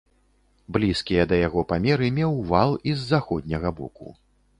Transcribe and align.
Блізкія 0.77 1.25
да 1.31 1.37
яго 1.47 1.63
памеры 1.73 2.07
меў 2.15 2.33
вал 2.53 2.71
і 2.93 2.95
з 3.03 3.05
заходняга 3.11 3.69
боку. 3.83 4.09